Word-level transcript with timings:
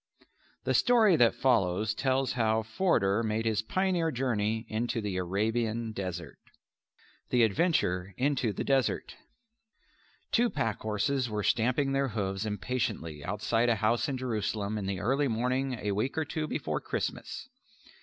The 0.63 0.73
story 0.73 1.15
that 1.17 1.35
follows 1.35 1.93
tells 1.93 2.31
how 2.33 2.63
Forder 2.63 3.21
made 3.21 3.45
his 3.45 3.61
pioneer 3.61 4.09
journey 4.09 4.65
into 4.67 4.99
the 4.99 5.17
Arabian 5.17 5.91
desert. 5.91 6.39
The 7.29 7.43
Adventure 7.43 8.15
into 8.17 8.51
the 8.51 8.63
Desert 8.63 9.15
Two 10.31 10.49
pack 10.49 10.79
horses 10.79 11.29
were 11.29 11.43
stamping 11.43 11.91
their 11.91 12.07
hoofs 12.07 12.45
impatiently 12.47 13.23
outside 13.23 13.69
a 13.69 13.75
house 13.75 14.09
in 14.09 14.17
Jerusalem 14.17 14.75
in 14.79 14.87
the 14.87 14.99
early 14.99 15.27
morning 15.27 15.73
a 15.73 15.91
week 15.91 16.17
or 16.17 16.25
two 16.25 16.47
before 16.47 16.81
Christmas. 16.81 17.47